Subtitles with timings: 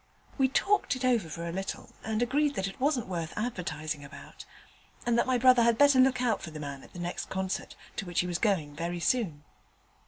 [0.39, 4.45] We talked it over for a little and agreed that it wasn't worth advertising about,
[5.05, 7.75] and that my brother had better look out for the man at the next concert,
[7.97, 9.43] to which he was going very soon.